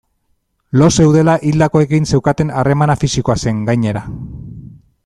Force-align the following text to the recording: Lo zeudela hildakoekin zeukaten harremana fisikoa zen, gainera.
Lo 0.81 0.87
zeudela 1.01 1.35
hildakoekin 1.49 2.09
zeukaten 2.15 2.51
harremana 2.63 2.99
fisikoa 3.05 3.39
zen, 3.45 3.65
gainera. 3.71 4.05